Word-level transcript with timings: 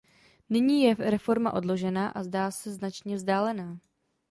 Nyní 0.49 0.83
je 0.83 0.95
reforma 0.99 1.53
odložena 1.53 2.07
a 2.07 2.23
zdá 2.23 2.51
se 2.51 2.71
značně 2.71 3.15
vzdálená. 3.15 3.79